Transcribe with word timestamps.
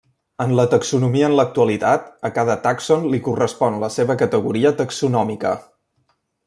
En 0.43 0.53
la 0.59 0.63
taxonomia 0.69 1.27
en 1.27 1.35
l'actualitat 1.39 2.09
a 2.31 2.33
cada 2.39 2.57
tàxon 2.65 3.07
li 3.13 3.21
correspon 3.29 3.81
la 3.85 3.93
seva 3.99 4.21
categoria 4.23 4.77
taxonòmica. 4.83 5.57